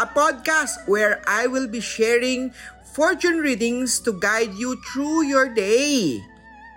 a 0.00 0.06
podcast 0.08 0.88
where 0.88 1.20
I 1.28 1.44
will 1.44 1.68
be 1.68 1.80
sharing 1.80 2.54
fortune 2.92 3.44
readings 3.44 4.00
to 4.04 4.16
guide 4.16 4.52
you 4.56 4.80
through 4.92 5.28
your 5.28 5.52
day. 5.52 6.20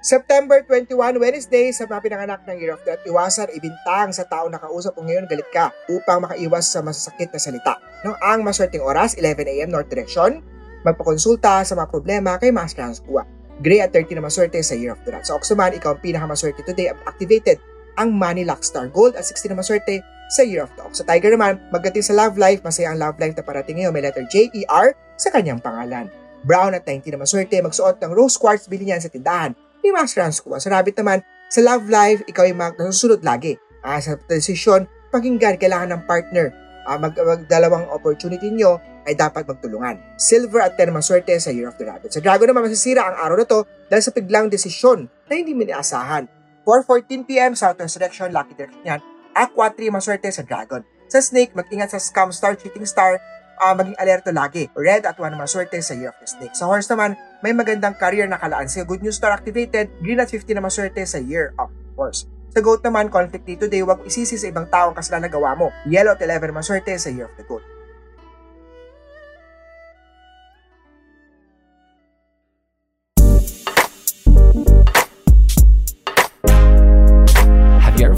September 0.05 0.61
21, 0.61 1.17
Wednesday, 1.17 1.73
sa 1.73 1.89
mga 1.89 1.99
pinanganak 2.05 2.45
ng 2.45 2.61
Year 2.61 2.77
of 2.77 2.83
Death, 2.85 3.01
iwasan 3.09 3.49
ibintang 3.57 4.13
sa 4.13 4.21
tao 4.29 4.45
na 4.45 4.61
kausap 4.61 4.93
mo 4.93 5.01
ngayon 5.01 5.25
galit 5.25 5.49
ka 5.49 5.73
upang 5.89 6.21
makaiwas 6.21 6.70
sa 6.70 6.85
masasakit 6.85 7.33
na 7.33 7.41
salita. 7.41 7.73
No, 8.05 8.13
ang 8.21 8.45
maswerteng 8.45 8.85
oras, 8.85 9.17
11 9.17 9.49
a.m. 9.49 9.73
North 9.73 9.89
Direction, 9.89 10.45
magpakonsulta 10.85 11.65
sa 11.65 11.73
mga 11.73 11.89
problema 11.89 12.37
kay 12.37 12.53
Master 12.53 12.85
Hans 12.85 13.01
Kua. 13.01 13.25
Gray 13.65 13.81
at 13.81 13.89
30 13.97 14.21
na 14.21 14.29
maswerte 14.29 14.61
sa 14.61 14.77
Year 14.77 14.93
of 14.93 15.01
the 15.07 15.15
Rat. 15.15 15.25
Sa 15.25 15.39
Oxuman, 15.41 15.73
ikaw 15.73 15.97
ang 15.97 16.03
pinakamaswerte 16.05 16.61
today. 16.61 16.93
Activated 17.09 17.57
ang 17.97 18.13
Money 18.13 18.45
Lock 18.45 18.61
Star 18.61 18.85
Gold 18.91 19.17
at 19.17 19.25
60 19.25 19.55
na 19.55 19.63
maswerte 19.63 20.05
sa 20.29 20.41
Year 20.41 20.65
of 20.65 20.73
Ox. 20.81 21.02
Sa 21.02 21.05
Tiger 21.05 21.34
naman, 21.34 21.61
magdating 21.70 22.05
sa 22.05 22.13
love 22.17 22.35
life, 22.35 22.61
masaya 22.65 22.93
ang 22.93 22.99
love 23.02 23.17
life 23.21 23.35
na 23.38 23.43
parating 23.45 23.81
ngayon. 23.81 23.93
May 23.93 24.03
letter 24.05 24.25
J, 24.25 24.49
E, 24.53 24.65
R 24.65 24.93
sa 25.15 25.29
kanyang 25.29 25.62
pangalan. 25.62 26.09
Brown 26.45 26.77
at 26.77 26.85
90 26.85 27.18
na 27.18 27.20
maswerte, 27.26 27.57
magsuot 27.57 27.98
ng 28.01 28.12
rose 28.13 28.37
quartz, 28.37 28.70
bili 28.70 28.85
niyan 28.85 29.01
sa 29.01 29.09
tindahan. 29.09 29.57
Ni 29.81 29.90
Master 29.90 30.26
Hans 30.26 30.41
Kua. 30.41 30.62
Sa 30.62 30.70
Rabbit 30.70 30.98
naman, 30.98 31.26
sa 31.49 31.62
love 31.62 31.90
life, 31.90 32.21
ikaw 32.29 32.46
ay 32.46 32.53
mag 32.53 32.77
nasusunod 32.77 33.21
lagi. 33.26 33.57
Ah, 33.85 34.01
sa 34.01 34.18
desisyon, 34.29 34.90
pakinggan, 35.13 35.57
kailangan 35.62 35.93
ng 35.93 36.01
partner. 36.09 36.53
Ah, 36.85 36.98
mag, 37.01 37.13
mag 37.18 37.46
dalawang 37.49 37.90
opportunity 37.90 38.49
nyo 38.53 38.77
ay 39.05 39.13
dapat 39.13 39.46
magtulungan. 39.46 40.01
Silver 40.18 40.65
at 40.65 40.73
10 40.77 40.90
maswerte 40.90 41.34
sa 41.37 41.53
Year 41.53 41.70
of 41.70 41.77
the 41.77 41.85
Rabbit. 41.85 42.13
Sa 42.13 42.21
Dragon 42.21 42.49
naman 42.49 42.65
masisira 42.65 43.05
ang 43.05 43.18
araw 43.18 43.37
na 43.37 43.46
to 43.46 43.65
dahil 43.90 44.01
sa 44.01 44.13
biglang 44.13 44.49
desisyon 44.49 45.05
na 45.29 45.34
hindi 45.37 45.53
mo 45.53 45.65
inaasahan. 45.65 46.26
4.14pm, 46.65 47.53
Southwest 47.53 48.01
Direction, 48.01 48.34
Lucky 48.34 48.57
Direction 48.57 48.81
yan. 48.81 49.01
Aqua 49.35 49.67
3 49.75 49.91
maswerte 49.91 50.31
sa 50.31 50.47
Dragon. 50.47 50.79
Sa 51.11 51.19
Snake, 51.19 51.51
mag-ingat 51.51 51.91
sa 51.91 51.99
Scam 51.99 52.31
Star, 52.31 52.55
Cheating 52.55 52.87
Star, 52.87 53.19
uh, 53.59 53.75
maging 53.75 53.99
alerto 53.99 54.31
lagi. 54.31 54.71
Red 54.71 55.03
at 55.03 55.19
1 55.19 55.35
maswerte 55.35 55.75
sa 55.83 55.91
Year 55.91 56.15
of 56.15 56.17
the 56.23 56.27
Snake. 56.27 56.55
Sa 56.55 56.71
Horse 56.71 56.87
naman, 56.87 57.19
may 57.43 57.51
magandang 57.51 57.99
career 57.99 58.31
na 58.31 58.39
kalaan 58.39 58.71
sa 58.71 58.87
Good 58.87 59.03
News 59.03 59.19
Star 59.19 59.35
activated, 59.35 59.91
Green 59.99 60.23
at 60.23 60.31
50 60.31 60.55
na 60.55 60.63
maswerte 60.63 61.03
sa 61.03 61.19
Year 61.19 61.51
of 61.59 61.67
Horse. 61.99 62.31
Sa 62.55 62.63
Goat 62.63 62.87
naman, 62.87 63.11
conflict 63.11 63.43
day 63.43 63.59
to 63.59 63.67
day, 63.67 63.83
huwag 63.83 64.07
isisi 64.07 64.39
sa 64.39 64.47
ibang 64.47 64.72
tao 64.72 64.88
ang 64.88 64.95
kasalanan 64.95 65.28
na 65.28 65.35
gawa 65.35 65.51
mo. 65.59 65.67
Yellow 65.83 66.16
at 66.16 66.23
11 66.23 66.56
maswerte 66.56 66.95
sa 66.95 67.11
Year 67.11 67.28
of 67.28 67.35
the 67.35 67.44
Goat. 67.44 67.75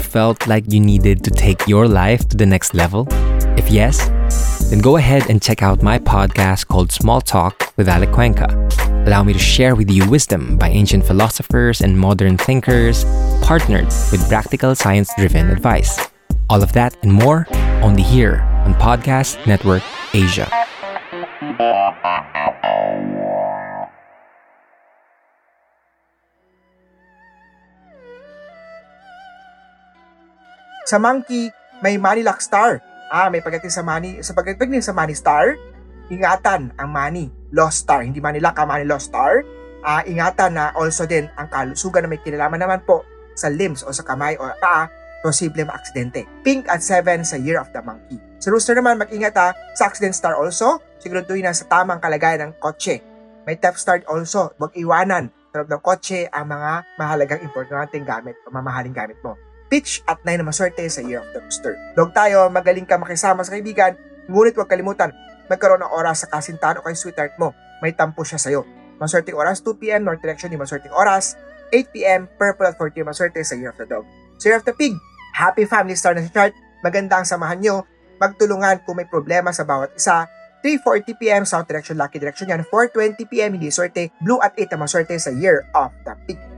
Felt 0.08 0.46
like 0.46 0.72
you 0.72 0.80
needed 0.80 1.22
to 1.24 1.30
take 1.30 1.68
your 1.68 1.86
life 1.86 2.26
to 2.28 2.36
the 2.36 2.46
next 2.46 2.74
level? 2.74 3.06
If 3.58 3.70
yes, 3.70 4.08
then 4.70 4.80
go 4.80 4.96
ahead 4.96 5.28
and 5.28 5.42
check 5.42 5.62
out 5.62 5.82
my 5.82 5.98
podcast 5.98 6.66
called 6.66 6.90
Small 6.90 7.20
Talk 7.20 7.72
with 7.76 7.88
Alec 7.88 8.12
Cuenca. 8.12 8.48
Allow 9.06 9.22
me 9.24 9.32
to 9.32 9.38
share 9.38 9.74
with 9.74 9.90
you 9.90 10.08
wisdom 10.08 10.56
by 10.56 10.68
ancient 10.70 11.04
philosophers 11.06 11.80
and 11.80 11.98
modern 11.98 12.36
thinkers, 12.36 13.04
partnered 13.42 13.86
with 14.10 14.26
practical 14.28 14.74
science 14.74 15.10
driven 15.18 15.50
advice. 15.50 15.98
All 16.50 16.62
of 16.62 16.72
that 16.72 16.96
and 17.02 17.12
more 17.12 17.46
only 17.82 18.02
here 18.02 18.40
on 18.64 18.74
Podcast 18.74 19.46
Network 19.46 19.82
Asia. 20.14 20.48
Sa 30.88 30.96
Monkey, 30.96 31.52
may 31.84 32.00
Money 32.00 32.24
Lock 32.24 32.40
Star. 32.40 32.80
Ah, 33.12 33.28
may 33.28 33.44
pagdating 33.44 33.68
sa 33.68 33.84
Money, 33.84 34.24
sa 34.24 34.32
pagdating 34.32 34.80
sa 34.80 34.96
Money 34.96 35.12
Star, 35.12 35.52
ingatan 36.08 36.72
ang 36.80 36.88
Money 36.88 37.28
Lost 37.52 37.84
Star. 37.84 38.00
Hindi 38.00 38.24
Money 38.24 38.40
Lock, 38.40 38.56
ah, 38.56 38.64
Money 38.64 38.88
Lost 38.88 39.12
Star. 39.12 39.44
Ah, 39.84 40.00
ingatan 40.08 40.56
na 40.56 40.72
also 40.72 41.04
din 41.04 41.28
ang 41.36 41.52
kalusugan 41.52 42.00
na 42.00 42.08
may 42.08 42.16
kinalaman 42.24 42.56
naman 42.56 42.80
po 42.88 43.04
sa 43.36 43.52
limbs 43.52 43.84
o 43.84 43.92
sa 43.92 44.00
kamay 44.00 44.40
o 44.40 44.48
paa, 44.64 44.88
posible 45.20 45.60
maaksidente. 45.68 46.24
Pink 46.40 46.72
at 46.72 46.80
7 46.80 47.20
sa 47.20 47.36
Year 47.36 47.60
of 47.60 47.68
the 47.76 47.84
Monkey. 47.84 48.16
Sa 48.40 48.48
Rooster 48.48 48.72
naman, 48.72 48.96
mag-ingat 48.96 49.36
ha, 49.36 49.52
sa 49.76 49.92
Accident 49.92 50.16
Star 50.16 50.40
also, 50.40 50.80
siguraduhin 51.04 51.44
na 51.44 51.52
sa 51.52 51.68
tamang 51.68 52.00
kalagayan 52.00 52.48
ng 52.48 52.52
kotse. 52.56 53.04
May 53.44 53.60
Theft 53.60 53.76
Star 53.76 54.00
also, 54.08 54.56
huwag 54.56 54.72
iwanan 54.72 55.28
sa 55.52 55.60
loob 55.60 55.68
ng 55.68 55.82
kotse 55.84 56.32
ang 56.32 56.48
mga 56.48 56.96
mahalagang 56.96 57.44
importanteng 57.44 58.08
gamit 58.08 58.40
o 58.48 58.56
mamahaling 58.56 58.96
gamit 58.96 59.20
mo 59.20 59.36
pitch 59.68 60.02
at 60.08 60.20
9 60.24 60.40
na 60.40 60.44
maswerte 60.44 60.84
sa 60.88 61.04
Year 61.04 61.20
of 61.20 61.28
the 61.36 61.40
Rooster. 61.40 61.76
Dog 61.94 62.12
tayo, 62.16 62.48
magaling 62.48 62.88
ka 62.88 62.96
makisama 62.96 63.44
sa 63.44 63.54
kaibigan, 63.56 63.94
ngunit 64.28 64.56
huwag 64.56 64.68
kalimutan, 64.68 65.12
magkaroon 65.48 65.80
ng 65.84 65.92
oras 65.92 66.24
sa 66.24 66.28
kasintahan 66.28 66.80
o 66.80 66.84
kay 66.84 66.96
sweetheart 66.96 67.36
mo. 67.40 67.52
May 67.80 67.94
tampo 67.94 68.24
siya 68.24 68.40
sa'yo. 68.40 68.64
Maswerteng 68.98 69.38
oras, 69.38 69.62
2pm, 69.62 70.02
North 70.02 70.20
Direction, 70.20 70.50
yung 70.50 70.64
maswerteng 70.66 70.92
oras, 70.92 71.38
8pm, 71.70 72.26
Purple 72.36 72.66
at 72.66 72.74
40 72.76 73.06
maswerte 73.06 73.40
sa 73.44 73.54
Year 73.54 73.70
of 73.70 73.78
the 73.78 73.86
Dog. 73.86 74.04
Sa 74.42 74.50
Year 74.50 74.58
of 74.58 74.66
the 74.66 74.74
Pig, 74.74 74.96
Happy 75.36 75.68
Family 75.68 75.94
Star 75.94 76.16
na 76.16 76.24
sa 76.24 76.32
chart, 76.32 76.52
maganda 76.82 77.20
ang 77.20 77.26
samahan 77.28 77.60
nyo, 77.62 77.86
magtulungan 78.18 78.82
kung 78.82 78.98
may 78.98 79.06
problema 79.06 79.54
sa 79.54 79.62
bawat 79.62 79.94
isa, 79.94 80.26
3.40pm, 80.66 81.46
South 81.46 81.70
Direction, 81.70 81.94
Lucky 81.94 82.18
Direction 82.18 82.50
yan, 82.50 82.66
4.20pm, 82.66 83.54
hindi 83.54 83.70
swerte, 83.70 84.10
Blue 84.18 84.42
at 84.42 84.58
8 84.58 84.74
na 84.74 84.78
maswerte 84.82 85.14
sa 85.14 85.30
Year 85.30 85.70
of 85.78 85.94
the 86.02 86.14
Pig. 86.26 86.57